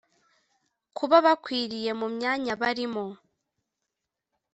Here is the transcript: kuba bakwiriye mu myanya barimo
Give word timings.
kuba 0.97 1.15
bakwiriye 1.25 1.91
mu 1.99 2.07
myanya 2.15 2.53
barimo 2.61 3.05